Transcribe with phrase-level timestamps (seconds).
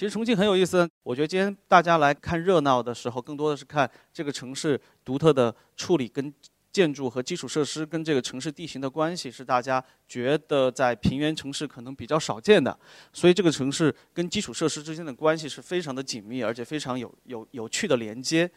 [0.00, 6.32] 其实重庆很有意思，我觉得今天大家来看热闹的时候，更多的是看这个城市独特的处理跟
[6.72, 12.74] 建筑和基础设施跟这个城市地形的关系，是大家觉得在平原城市可能比较少见的。
[13.12, 18.50] 所以这个城市跟基础设施之间的关系是非常的紧密，而且非常有有有趣的连接。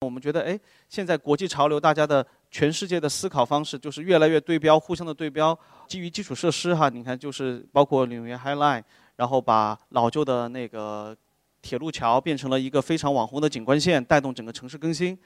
[0.00, 0.58] 我们觉得，哎，
[0.88, 8.82] 现在国际潮流，大家的全世界的思考方式就是越来越对标，互相的对标，基于基础设施哈，你看就是包括纽约 High Line。
[9.22, 11.16] 然后把老旧的那个
[11.62, 15.16] 铁路桥变成了一个非常网红的景观线，带动整个城市更新。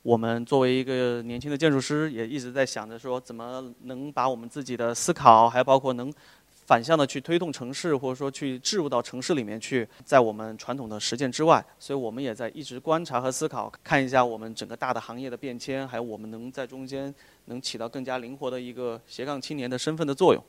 [0.00, 6.10] 我们作为一个年轻的建筑师，也一直在想着说，怎么能把我们自己的思考，还包括能
[6.48, 11.62] 反向的去推动城市，或者说去置入到城市里面去，在我们传统的实践之外。
[11.78, 20.42] 所以我们也在一直观察和思考，看一下我们整个大的行业的变迁，还有我们能在中间能起到更加灵活的一个斜杠青年的身份的作用。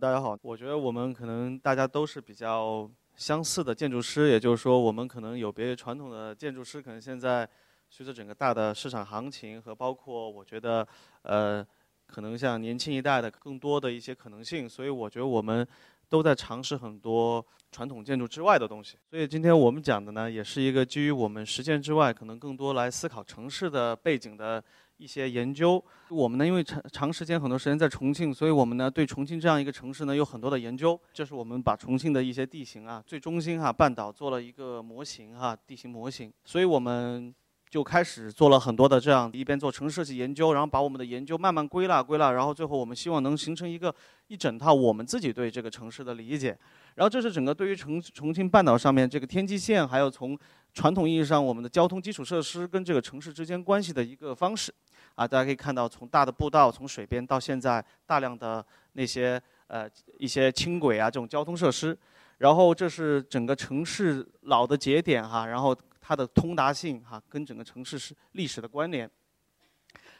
[0.00, 7.46] 大家好，我觉得我们可能大家都是比较相似的建筑师，也就是说，我们可能有别于传统的建筑师，可能现在
[7.90, 10.88] 随着整个大的市场行情和包括我觉得，
[11.20, 11.62] 呃，
[12.06, 15.68] 可能像年轻一代的更多的一些可能性，所以我觉得我们
[16.08, 18.96] 都在尝试很多传统建筑之外的东西。
[19.10, 24.64] 所以今天我们讲的呢，也是一个基于我们实践之外，可能更多来思考城市的背景的。
[25.00, 31.00] 一些研究，我们呢，因为长长时间很多时间在重庆，所以我们呢对重庆这样一个城市呢有很多的研究。
[31.14, 36.30] 这是我们把重庆的一些地形啊，最中心哈半岛做了一个模型哈，地形模型。
[36.44, 37.34] 所以我们
[37.70, 43.94] 就开始做了很多的这样一边做城市设计研究，然后把我们的研究慢慢归纳归纳，然后最后我们希望能形成一个
[44.26, 46.58] 一整套我们自己对这个城市的理解。
[46.96, 50.36] 然后这是整个对于重重庆半岛上面这个天际线，还有从
[50.74, 54.74] 传统意义上我们的交通基础设施跟这个城市之间关系的一个方式。
[55.14, 58.64] 啊，大家可以看到，从大的步道，从水边到现在大量的
[58.94, 59.88] 那些呃
[60.18, 61.96] 一些轻轨啊这种交通设施，
[62.38, 65.76] 然后这是整个城市老的节点哈，然后
[66.10, 69.08] 它的通达性哈跟整个城市是历史的关联。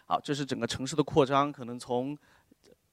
[0.07, 2.17] 好，这是整个城市的扩张，可能从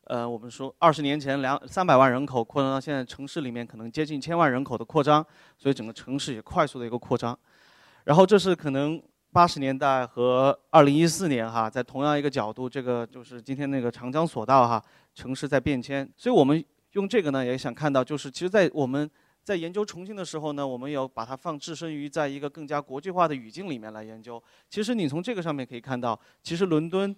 [0.05, 5.23] 呃我们说二十年前两三百万人口扩张到现在城市里面可能接近千万人口的扩张，
[5.59, 7.37] 所以整个城市也快速的一个扩张。
[8.05, 8.99] 然后这是可能。
[9.29, 14.83] 八十年代和二零一四年哈，在同样一个角度，这个就是今天那个长江索道哈，
[15.13, 19.07] 城市在变迁，所以我们用这个呢，也想看到，就是其实，在我们
[19.47, 24.43] 在研究重庆的时候呢，我们要把它放置身于在一个更加国际化的语境里面来研究。
[24.69, 27.15] 其实你从这个上面可以看到，其实伦敦。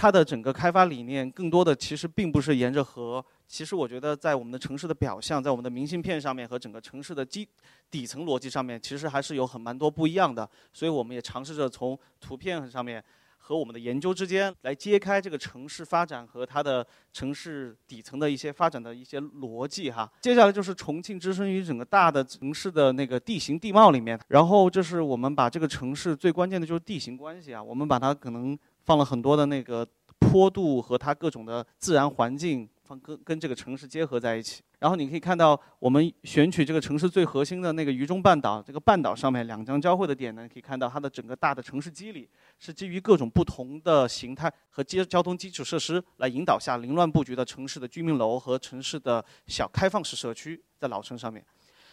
[0.00, 3.22] 它的整个开发理念，更多的其实并不是沿着河。
[3.48, 7.48] 其实我觉得，在我们的城市的表象，在我们的明信片上面和整个城市的基
[7.90, 10.48] 底层逻辑上面，其实还是有很蛮多不一样的。
[10.72, 13.04] 所以我们也尝试着从图片上面
[13.48, 20.06] 和我们的研究之间来揭开这个城市发展和它的城市底层的一些发展的一些逻辑哈。
[20.20, 28.58] 接下来就是重庆置身于整个大的城市的那个地形地貌里面，然后就是我们把这个城市最关键的就是地形关系啊，我们把它可能。
[28.84, 29.86] 放了很多的那个
[30.18, 32.66] 坡度和它各种的自然环境，
[32.96, 34.62] 跟跟这个城市结合在一起。
[34.78, 42.28] 然后你可以看到，我们选取这个城市最核心的那个渝中半岛，这个半岛上面两江交汇的点呢，可以看到它的整个大的城市机理
[42.60, 51.44] 是基于各种不同的形态和接交通基础设施来引导下凌乱布局的城市的居民楼和城市的小开放式社区在老城上面。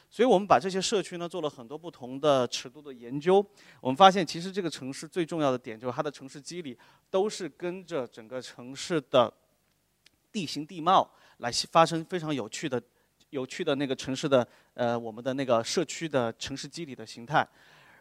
[0.07, 3.43] 所以我们把这些社区呢做了很多不同的尺度的研究，
[3.81, 6.77] 我们发现其实这个城市最重要的点就是它的城市机理
[7.09, 9.33] 都是跟着整个城市的
[10.35, 12.81] 地形地貌来发生非常有趣的、
[13.29, 17.47] 有趣的那个城市的呃我们的那个社区的城市机理的形态，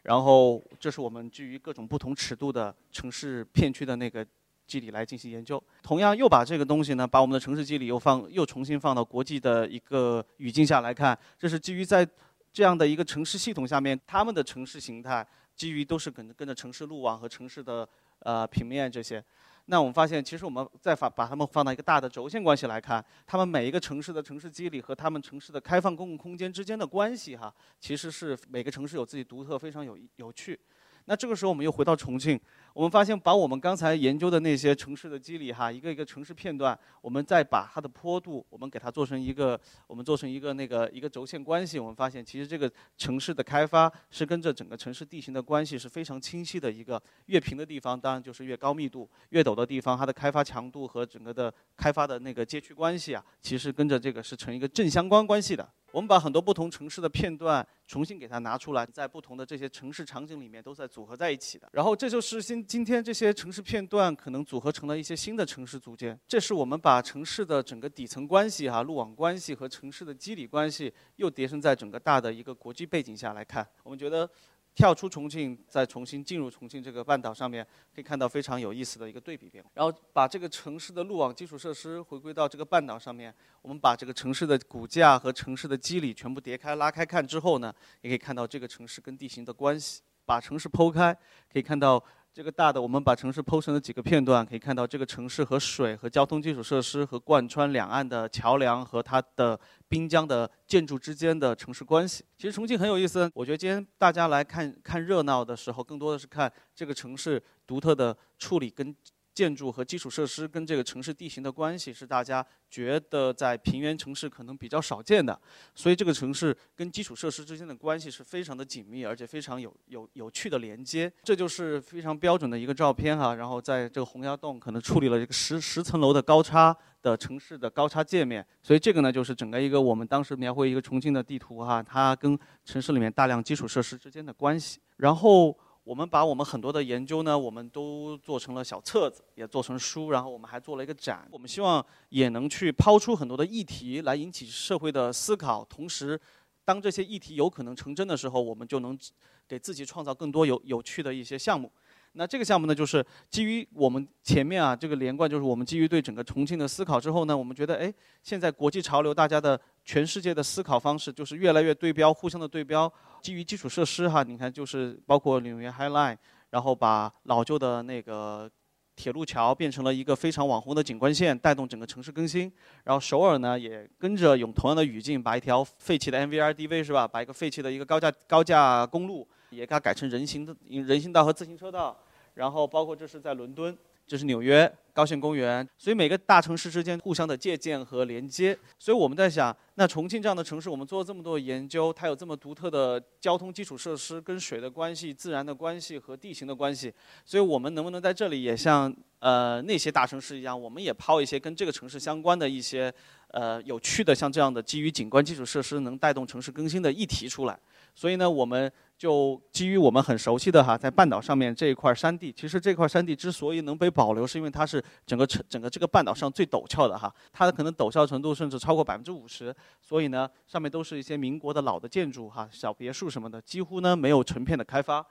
[0.02, 4.26] 然后这是我们基于各种不同尺度的城市片区的那个。
[4.66, 12.08] 机理来进行研究，同样又把这个东西呢，把我们的城市机理又放又重新放到国际的一个语境下来看，这是基于在
[12.50, 15.24] 这样的一个城市系统下面，他们的城市形态
[15.54, 17.86] 基于都是跟跟着城市路网和城市的
[18.20, 19.22] 呃平面这些。
[19.66, 30.58] 那我们发现，其实我们在把把它们放到一个大的轴线关系来看，它们每一个城市的城市机理和它们城市的开放公共空间之间的关系哈，其实是每个城市有自己独特、非常有有趣。
[31.06, 32.40] 那这个时候我们又回到重庆，
[32.72, 55.68] 我们发现把我们刚才研究的那些城市的机理哈，一个一个城市片段，我们再把它的坡度，我们给它做成一个，我们做成一个那个一个轴线关系，我们发现其实这个城市的开发是跟着整个城市地形的关系是非常清晰的一个，越平的地方当然就是越高密度，越陡的地方它的开发强度和整个的开发的那个街区关系啊，其实跟着这个是成一个正相关关系的。
[55.94, 61.68] 我们把很多不同城市的片段重新给它拿出来，在不同的这些城市场景里面都在组合在一起的。
[61.70, 66.18] 然后这就是今今天这些城市片段可能组合成了一些新的城市组件。
[66.26, 74.28] 这是我们把城市的整个底层关系哈，路网关系和城市的机理关系又叠升在整个大的一个国际背景下来看，我们觉得。
[74.74, 79.70] 跳出重庆，再重新进入重庆这个半岛上面，可以看到非常有意思的一个对比变化。
[79.74, 83.32] 然后把这个城市的路网基础设施回归到这个半岛上面，
[83.62, 90.02] 我们把这个城市的骨架和城市的机理全部叠开拉开看之后呢，也可以看到这个城市跟地形的关系。
[90.26, 91.14] 把城市剖开，
[91.52, 92.02] 可以看到。
[92.34, 99.56] 这个大的，我们把城市剖成了几个片段，可以看到这个城市和水、和交通基础设施、和贯穿两岸的桥梁和它的
[99.88, 102.24] 滨江的建筑之间的城市关系。
[102.36, 108.92] 其实重庆很有意思，我觉得今天大家来看看热闹的时候，更多的是看这个城市独特的处理跟。
[109.34, 115.38] 建筑和基础设施跟这个城市地形的关系是大家觉得在平原城市可能比较少见的，
[115.74, 121.12] 所以这个城市跟基础设施之间的关系是非常的紧密，而且非常有有有趣的连接。
[121.24, 135.58] 这就是非常标准的一个照片哈，然后在这个洪崖洞可能处理了一个十十层楼的高差的城市的高差界面，所以这个呢就是整个一个我们当时描绘一个重庆的地图哈，它跟城市里面大量基础设施之间的关系，然后。
[135.84, 141.28] 我们把我们很多的研究呢，我们都做成了小册子，也做成书，然后我们还做了一个展。
[141.30, 146.18] 我们希望也能去抛出很多的议题来引起社会的思考，同时，
[146.64, 148.98] 当这些议题有可能成真的时候，我们就能
[149.46, 151.70] 给自己创造更多有有趣的一些项目。
[152.16, 157.92] 那这个项目呢，就是基于我们前面啊这个连贯，就是我们基于对整个重庆的思考之后呢，我们觉得哎，
[158.22, 162.90] 现在国际潮流，大家的全世界的思考方式就是越来越对标，互相的对标，
[163.22, 166.16] 基于基础设施哈，你看就是包括纽约 High Line，
[166.50, 168.50] 然后把老旧的那个
[168.96, 172.50] 铁路桥变成了一个非常网红的景观线，带动整个城市更新。
[172.84, 179.28] 然后首尔呢也跟着用同样的语境，把一条废弃的 MVRDV 是吧，把一个废弃的一个高架高架公路。
[179.50, 181.96] 也给它改成人行的人行道和自行车道，
[182.34, 188.56] 然后包括这是在伦敦，就是纽约高线公园，所以每个大城市之间互相的借鉴和连接。
[188.78, 196.92] 所以我们在想，那重庆这样的城市，我们做了这么多研究，它有这么独特的交通基础设施跟水的关系、自然的关系和地形的关系，
[197.24, 202.92] 所以我们能不能在这里也像呃那些大城市一样，我们也抛一些跟这个城市相关的一些
[203.34, 207.58] 呃有趣的像这样的基于景观基础设施能带动城市更新的议题出来？
[207.94, 208.72] 所以呢，我们。
[208.96, 225.04] 就基于我们很熟悉的哈，在半岛上面这一块山地，其实这块山地之所以能被保留，是因为它是整个城整个这个半岛上最陡峭的哈，它的可能陡峭程度甚至超过百分之五十，所以呢，上面都是一些民国的老的建筑哈，小别墅什么的，几乎呢没有成片的开发。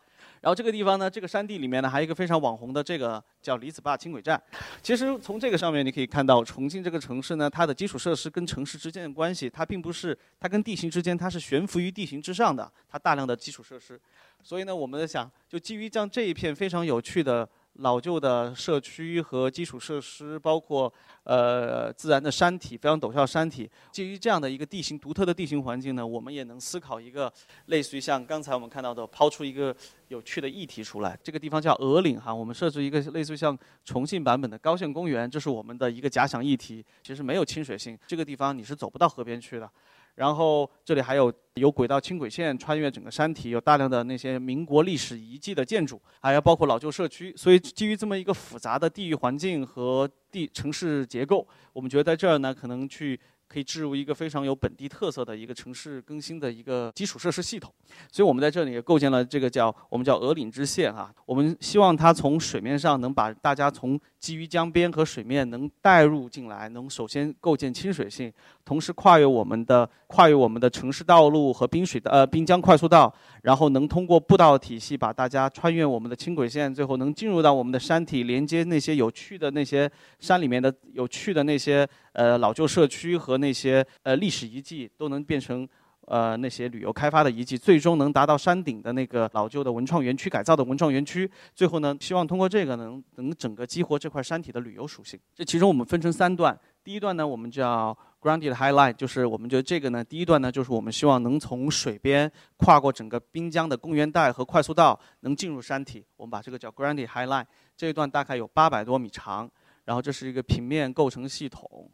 [0.44, 4.40] 然后这个地方呢，这个山地里面呢，还有一个非常网红的这个叫李子坝轻轨站。
[4.81, 13.98] 其实从这个上面你可以看到，重庆这个城市呢，它的基础设施跟城市之间的关系，它并不是它跟地形之间，它是悬浮于地形之上的，它大量的基础设施。
[14.44, 17.48] 所以呢，我们在想，就基于这样这一片非常有趣的。
[17.77, 20.91] 老旧的社区和基础设施，包括
[21.23, 23.69] 呃自然的山体，非常陡峭山体。
[23.91, 27.31] 基于这样的一个地形独特的地形环境呢，我们也能思考一个
[27.65, 29.75] 类似于像刚才我们看到的，抛出一个
[30.09, 31.17] 有趣的议题出来。
[31.23, 36.85] 这个地方叫鹅岭哈，我们设置一个类似于像重庆版本的高线公园，这是我们的一个假想议题。
[37.01, 39.69] 其实没有亲水性，这个地方你是走不到河边去的。
[40.15, 47.33] 然后这里还有有轨道轻轨线穿越整个山体，有大量的那些民国历史遗迹的建筑，还有包括老旧社区。
[47.35, 53.19] 所以基于这么一个复杂的地域环境和地城市结构，我们觉得在这儿呢，可能去。
[53.45, 57.71] 可以置入一个非常有本地特色的一个城市更新的一个基础设施系统，
[58.11, 61.14] 所以我们在这里也构建了这个叫我们叫鹅岭支线哈。
[61.23, 68.31] 我们希望它从水面上能把大家从基于江边和水面能带入进来，能首先构建亲水性，
[68.63, 81.85] 同时跨越我们的跨越我们的城市道路和滨水的呃滨江快速道，然后能通过步道体系把大家穿越我们的轻轨线，最后能进入到我们的山体，连接那些有趣的那些山里面的有趣的那些。
[82.13, 85.68] 呃，老旧社区和那些呃历史遗迹都能变成
[86.06, 91.30] 呃那些旅游开发的遗迹，最终能达到山顶的那个老旧的文创园区改造的文创园区。
[91.56, 95.19] 最后呢，希望通过这个能能整个激活这块山体的旅游属性。
[95.33, 106.06] 这其中我们分成三段，第一段呢我们叫 Grounded Highline，就是我们觉得这个呢第一段呢就是我们希望能从水边跨过整个滨江的公园带和快速道，能进入山体。
[106.18, 107.45] 我们把这个叫 Grounded Highline，
[107.76, 109.50] 这一段大概有八百多米长，
[109.86, 111.90] 然后这是一个平面构成系统。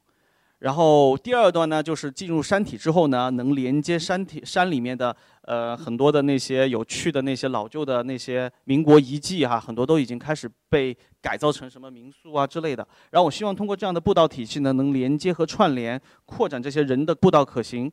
[0.60, 12.86] 然后第二段呢，就是进入山体之后呢，能连接山体山里面的呃很多的那些有趣的那些老旧的那些民国遗迹哈，很多都已经开始被改造成什么民宿啊之类的。
[13.12, 17.90] 然后我希望通过这样的步道体系呢，能连接和串联，扩展这些人的步道可行。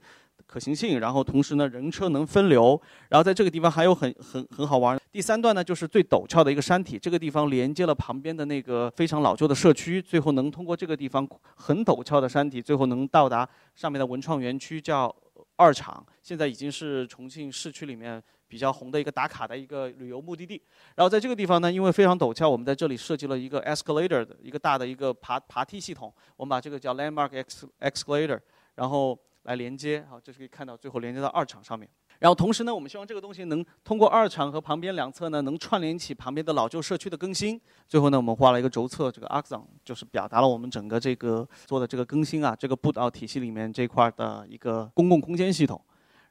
[0.47, 4.99] 可行性，然后同时呢人车能分流，然后在这个地方还有很很很好玩。
[5.11, 15.15] 第三段呢就是最陡峭的一个山体，这个地方连接了旁边的那个非常老旧的社区，最后能通过这个地方很陡峭的山体，最后能到达上面的文创园区，叫
[15.57, 18.23] 二厂，现在已经是重庆市区里面。
[18.49, 20.63] 比较红的一个打卡的一个旅游目的地，
[20.95, 27.45] 然后在这个地方呢，因为非常陡峭，我们在这里设计了一个 escalator 的一个大的一个爬爬梯系统，我们把这个叫 landmark
[27.81, 28.39] escalator，
[28.77, 31.89] 然后来连接，好，这是可以看到最后连接到二厂上面。
[32.19, 37.61] 然后同时呢，我们希望这个东西能通过二厂和旁边两侧呢，能串联起旁边的老旧社区的更新。
[37.87, 45.81] 最后呢，我们画了一个轴测，这个 axon 就是表达了我们整个这个做的这个更新啊，这个步道体系里面这块的一个公共空间系统。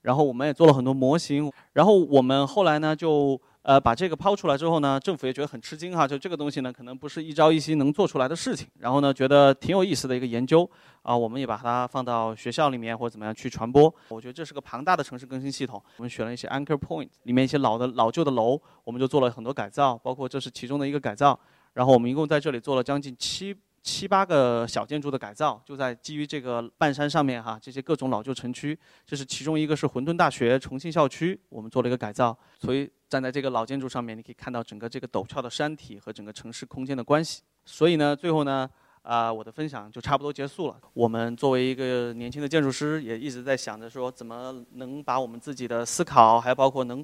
[0.01, 10.69] 然后我们也做了很多模型，然后我们后来呢就呃把这个抛出来之后呢，政府也觉得很吃惊哈，就这个东西呢可能不是一朝一夕能做出来的事情，然后呢觉得挺有意思的一个研究
[11.01, 13.91] 啊，我们也把它放到学校里面或者怎么样去传播。
[14.09, 21.39] 我觉得这是个庞大的城市更新系统，我们选了一些 anchor point 里面一些老的老旧的楼，我们就做了很多改造，包括这是其中的一个改造，
[21.73, 23.57] 然后我们一共在这里做了将近七。
[23.85, 32.35] 七八个小建筑的改造，就在基于这个半山上面哈，这些各种老旧城区，这是其中一个是混沌大学重庆校区，我们做了一个改造。
[32.59, 37.43] 所以站在这个老建筑上面，你可以看到整个这个陡峭的山体和整个城市空间的关系。
[37.63, 38.67] 所以呢，最后呢，
[39.03, 40.77] 啊，我的分享就差不多结束了。
[40.95, 47.03] 我们作为一个年轻的建筑师，也一直在想着说，怎么能把我们自己的思考，还包括能。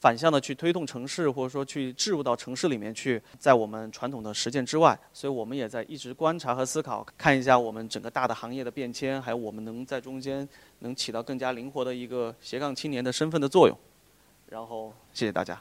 [0.00, 10.48] 反向的去推动城市，或者说去置入到城市里面去，在我们传统的实践之外，所以我们也在一直观察和思考，看一下我们整个大的行业的变迁，还有我们能在中间
[10.80, 13.76] 能起到更加灵活的一个斜杠青年的身份的作用。
[14.48, 15.60] 然后，谢谢大家。